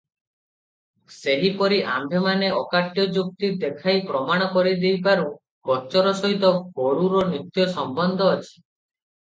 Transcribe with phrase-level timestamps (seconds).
[1.15, 5.31] ସେହିପରି ଆମ୍ଭେମାନେ ଅକାଟ୍ୟ ଯୁକ୍ତି ଦେଖାଇ ପ୍ରମାଣ କରିଦେଇପାରୁ
[5.73, 8.51] ଗୋଚର ସହିତ ଗୋରୁର ନିତ୍ୟ ସମ୍ବନ୍ଧ ଅଛି।